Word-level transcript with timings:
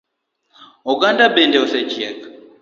Oganda 0.93 1.25
bende 1.35 1.57
osechiek? 1.65 2.19